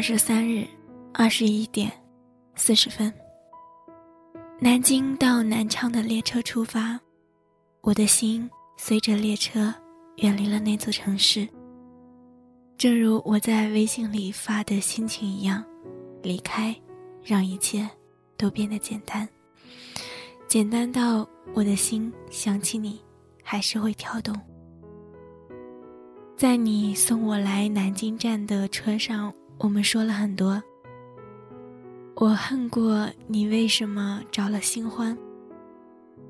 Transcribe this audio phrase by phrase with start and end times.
[0.00, 0.66] 二十三日，
[1.12, 1.92] 二十一点
[2.54, 3.12] 四十分，
[4.58, 6.98] 南京到南昌的列车出发，
[7.82, 8.48] 我的心
[8.78, 9.70] 随着列车
[10.16, 11.46] 远离了那座城市。
[12.78, 15.62] 正如我在微信里发的心情一样，
[16.22, 16.74] 离开，
[17.22, 17.86] 让一切
[18.38, 19.28] 都变得简单，
[20.48, 22.98] 简单到我的心想起你，
[23.42, 24.34] 还是会跳动。
[26.38, 29.30] 在你送我来南京站的车上。
[29.62, 30.60] 我们说了很多。
[32.16, 35.16] 我恨过你为什么找了新欢。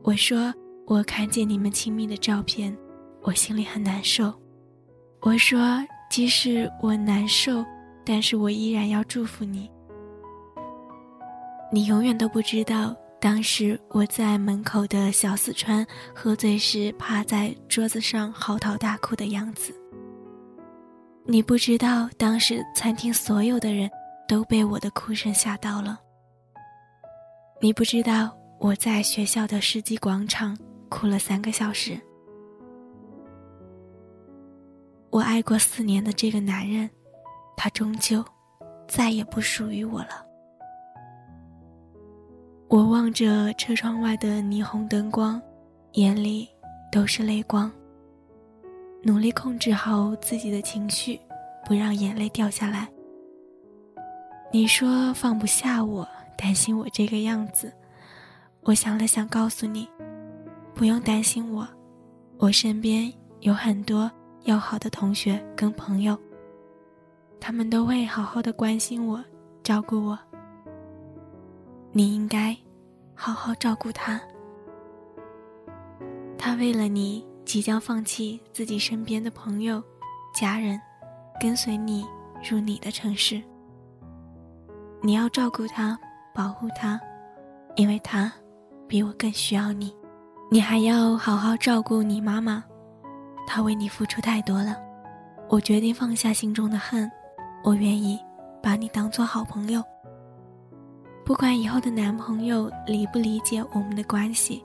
[0.02, 0.52] 我说
[0.84, 2.76] 我看见你们亲密的照片，
[3.22, 4.34] 我心里很难受。
[5.20, 7.64] 我说即使我难受，
[8.04, 9.70] 但是我依然要祝福你。
[11.72, 19.72] 你永远都不知道，当时我在门口的小四川喝醉时，趴在桌子上嚎啕大哭的样子。
[21.30, 23.88] 你不知道，当时餐厅所有的人
[24.26, 25.96] 都被我的哭声吓到了。
[27.60, 30.58] 你不知道，我在学校的世纪广场
[30.88, 31.96] 哭了三个小时。
[35.10, 36.90] 我爱过四年的这个男人，
[37.56, 38.24] 他终究
[38.88, 40.26] 再也不属于我了。
[42.66, 45.40] 我望着车窗外的霓虹灯光，
[45.92, 46.48] 眼里
[46.90, 47.70] 都是泪光。
[49.02, 51.18] 努力控制好自己的情绪，
[51.64, 52.86] 不让眼泪掉下来。
[54.52, 56.06] 你说放不下我，
[56.36, 57.72] 担心我这个样子。
[58.62, 59.88] 我想了想，告诉你，
[60.74, 61.66] 不用担心我，
[62.36, 63.10] 我身边
[63.40, 64.10] 有很多
[64.42, 66.18] 要好的同学跟朋友，
[67.40, 69.24] 他们都会好好的关心我，
[69.62, 70.18] 照顾我。
[71.92, 72.54] 你应该
[73.14, 74.20] 好好照顾他，
[76.36, 77.29] 他为了你。
[77.50, 79.82] 即将放弃自己身边的朋友、
[80.32, 80.80] 家人，
[81.40, 82.06] 跟随你
[82.48, 83.42] 入你的城市。
[85.02, 85.98] 你要照顾他，
[86.32, 87.00] 保护他，
[87.74, 88.32] 因为他
[88.86, 89.92] 比我更需要你。
[90.48, 92.62] 你还要好好照顾你妈妈，
[93.48, 94.76] 她为你付出太多了。
[95.48, 97.10] 我决定放下心中的恨，
[97.64, 98.16] 我愿意
[98.62, 99.82] 把你当做好朋友。
[101.24, 104.64] 不管以后的男朋友理不理解我们的关系，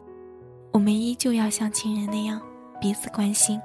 [0.71, 2.39] 我们依旧要像亲人那样。
[2.79, 3.59] 彼此关心，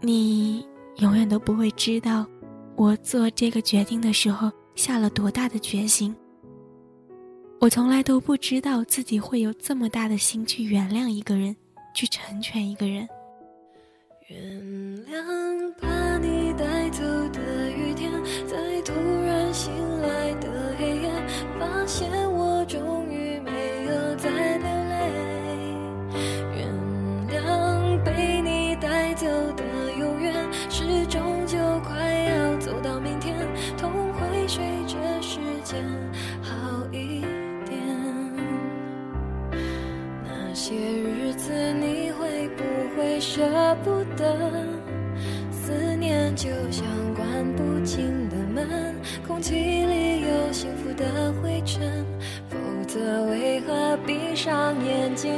[0.00, 0.66] 你
[0.96, 2.26] 永远都不会知道，
[2.76, 6.14] 我做这个决定的时候下了多大的决心。
[7.60, 11.54] 我从来都不知道自己会有这么大的心去原谅一个人，
[11.94, 13.08] 去成全一个人。
[14.28, 14.60] 原
[15.06, 16.01] 谅吧
[46.42, 46.84] 就像
[47.14, 52.04] 关不紧的门，空气里有幸福的灰尘，
[52.48, 52.56] 否
[52.88, 55.30] 则为何闭上眼睛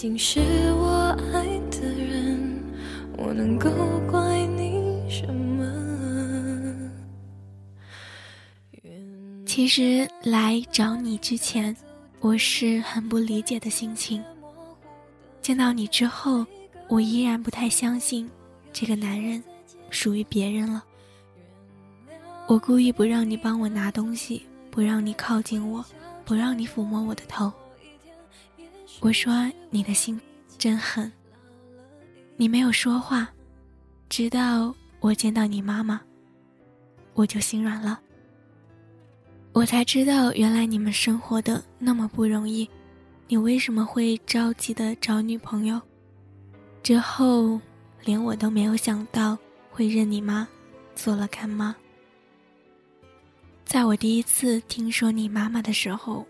[0.00, 0.40] 仅是
[0.78, 2.64] 我爱的人，
[3.18, 3.68] 我能够
[4.10, 6.90] 怪你什么？
[9.44, 11.76] 其实来找你之前，
[12.20, 14.24] 我是很不理解的心情。
[15.42, 16.46] 见到你之后，
[16.88, 18.26] 我依然不太相信
[18.72, 19.44] 这个男人
[19.90, 20.82] 属于别人了。
[22.46, 25.84] 我故意不让你帮我拿东西，不让你靠近我，
[26.24, 27.52] 不让你抚摸我的头。
[28.98, 30.20] 我说你的心
[30.58, 31.10] 真狠。
[32.36, 33.28] 你没有说话，
[34.08, 36.00] 直到我见到你妈妈，
[37.14, 38.00] 我就心软了。
[39.52, 42.68] 我才知道，原来你们生活的那么不容易，
[43.28, 45.80] 你为什么会着急的找女朋友？
[46.82, 47.60] 之后，
[48.04, 49.36] 连我都没有想到
[49.70, 50.46] 会认你妈
[50.94, 51.74] 做了干妈。
[53.64, 56.26] 在我第一次听说你妈妈的时候，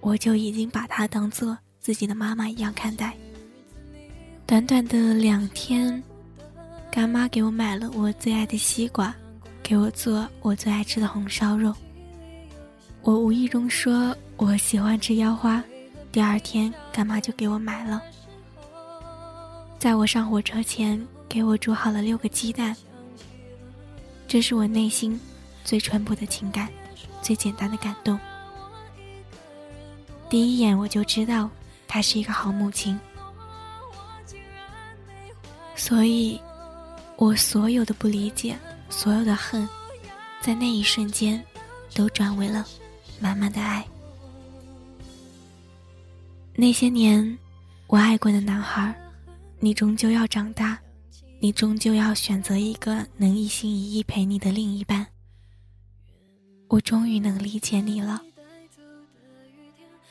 [0.00, 3.14] 我就已经把她当做自己的妈妈一样看待。
[4.46, 6.02] 短短的两天，
[6.90, 9.14] 干妈给我买了我最爱的西瓜，
[9.62, 11.74] 给我做我最爱吃的红烧肉。
[13.02, 15.62] 我无意中说我喜欢吃腰花，
[16.10, 18.02] 第二天干妈就给我买了。
[19.78, 22.74] 在我上火车前，给我煮好了六个鸡蛋。
[24.26, 25.20] 这是我内心
[25.66, 26.66] 最淳朴的情感，
[27.20, 28.18] 最简单的感动。
[30.30, 31.50] 第一眼我就知道，
[31.94, 32.98] 她是一个好母亲。
[35.76, 36.40] 所以，
[37.16, 38.58] 我所有的不理解，
[38.90, 39.68] 所有的恨，
[40.40, 41.40] 在那一瞬间，
[41.94, 42.66] 都转为了。
[43.20, 43.86] 满满的爱。
[46.56, 47.38] 那些年，
[47.86, 48.92] 我爱过的男孩，
[49.60, 50.76] 你终究要长大，
[51.38, 55.06] 你终究要选择一个能一心一意陪你的另一半。
[56.66, 58.20] 我终于能理解你了。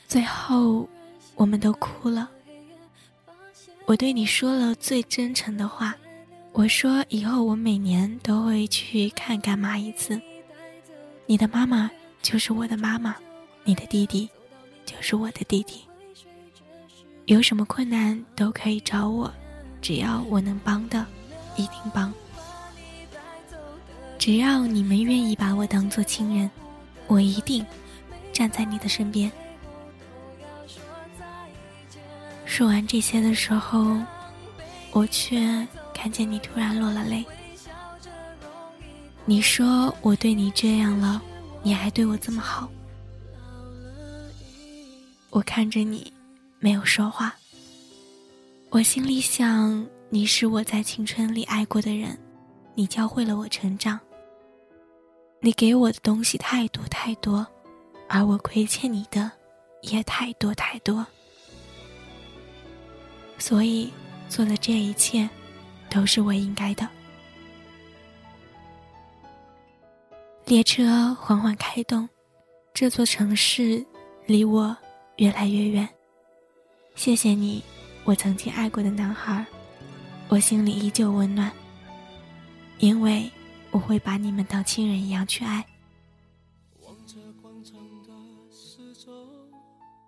[0.07, 0.88] 最后，
[1.35, 2.30] 我们都哭了。
[3.85, 5.95] 我对你说了最真诚的话，
[6.51, 10.19] 我说以后我每年都会去看干妈一次。
[11.25, 11.89] 你的妈妈。
[12.24, 13.13] 就是我的妈妈，
[13.65, 14.30] 你的弟弟，
[14.85, 15.81] 就是我的弟弟。
[17.25, 19.29] 有什么困难都可以找我，
[19.81, 21.06] 只要我能帮的，
[21.57, 22.13] 一定帮。
[24.18, 26.50] 只要你们愿意把我当做亲人，
[27.07, 27.65] 我一定
[28.31, 29.29] 站在你的身边。
[32.53, 33.97] 说完这些的时候，
[34.91, 37.25] 我却看见你突然落了泪。
[39.25, 41.19] 你说我对你这样了。
[41.63, 42.69] 你还对我这么好，
[45.31, 46.13] 我看着你，
[46.59, 47.33] 没有说话。
[48.69, 52.15] 我心里想，你是我在青春里爱过的人，
[52.75, 54.00] 你教会了我成长。
[55.39, 57.47] 你给我的东西太多太多，
[58.07, 59.31] 而我亏欠你的
[59.81, 61.03] 也太多太多。
[63.38, 63.91] 所以，
[64.30, 65.30] 做的这一切，
[65.89, 66.88] 都是我应该的。
[70.45, 72.07] 列车缓缓开动，
[72.74, 73.85] 这座城市
[74.25, 74.75] 离我
[75.18, 75.88] 越来越远。
[76.95, 77.63] 谢谢你，
[78.03, 79.45] 我曾经爱过的男孩，
[80.27, 81.51] 我心里依旧温暖，
[82.79, 83.29] 因为
[83.71, 85.65] 我会把你们当亲人一样去爱。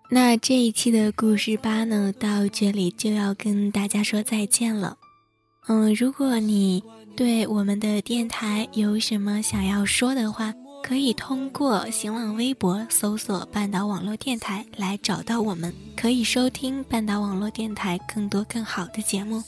[0.10, 4.98] 那这一期的故事吧呢，到这里就要跟大家说再见了。
[5.68, 6.84] 嗯，如果你。
[7.16, 19.42] 对我们的电台有什么想要说的话，可以通过新浪微博搜索“半岛网络电台”来找到我们，可以收听半岛网络电台更多更好的节目。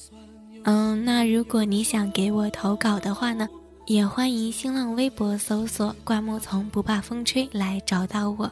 [0.63, 3.45] 嗯，那如果你想给我投稿的话呢，
[3.85, 8.49] 也欢迎新浪微博搜索“灌木丛不怕风吹”来找到我。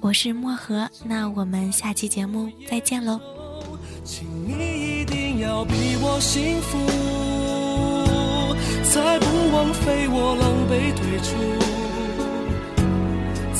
[0.00, 3.20] 我是漠河，那我们下期节目再见喽。
[4.04, 6.78] 请你一定要比我幸福。
[8.90, 11.36] 再不枉费我狼狈退出，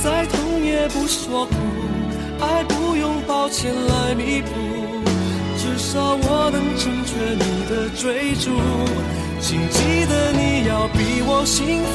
[0.02, 1.54] 再痛也不说苦，
[2.40, 4.48] 爱不用抱歉来弥补，
[5.58, 8.50] 至少我能成全你的追逐。
[9.40, 11.94] 请记得你要比我幸福，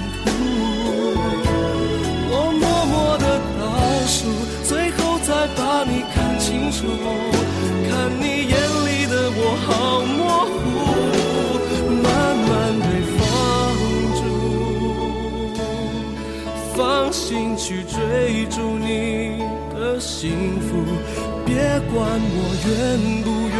[2.29, 3.25] 我默默的
[3.57, 3.61] 倒
[4.07, 4.19] 数，
[4.63, 6.85] 最后再把你看清楚，
[7.89, 8.53] 看你眼
[8.85, 9.69] 里的我好
[10.05, 10.19] 模
[10.51, 10.59] 糊，
[12.03, 12.05] 慢
[12.47, 12.49] 慢
[12.79, 12.85] 被
[13.17, 13.19] 放
[14.17, 14.21] 逐，
[16.75, 16.77] 放
[17.11, 18.89] 心去追逐你
[19.73, 20.69] 的幸福。
[21.45, 21.55] 别
[21.91, 21.99] 管
[22.33, 22.69] 我愿
[23.23, 23.27] 不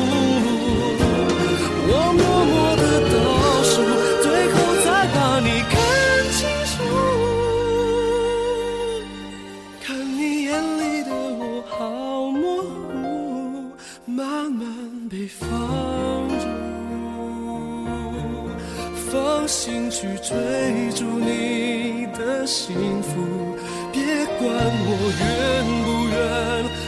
[19.51, 23.19] 心去追逐你的幸福
[23.91, 24.01] 别
[24.39, 26.80] 管我愿不愿。